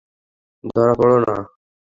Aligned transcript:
ধরা 0.71 0.93
পড়ো 0.99 1.17
না। 1.25 1.35